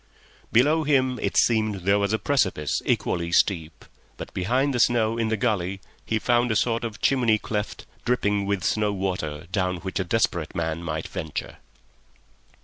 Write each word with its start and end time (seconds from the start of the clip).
Below 0.51 0.83
him 0.83 1.19
it 1.21 1.37
seemed 1.37 1.81
there 1.81 1.99
was 1.99 2.11
a 2.11 2.17
precipice 2.17 2.81
equally 2.85 3.31
steep, 3.31 3.85
but 4.17 4.33
behind 4.33 4.73
the 4.73 4.79
snow 4.79 5.15
in 5.15 5.27
the 5.27 5.37
gully 5.37 5.79
he 6.03 6.17
found 6.17 6.51
a 6.51 6.55
sort 6.55 6.83
of 6.83 7.01
chimney 7.01 7.37
cleft 7.37 7.85
dripping 8.03 8.47
with 8.47 8.63
snow 8.63 8.93
water, 8.93 9.45
down 9.51 9.75
which 9.81 9.99
a 9.99 10.03
desperate 10.03 10.55
man 10.55 10.81
might 10.81 11.07
venture. 11.07 11.57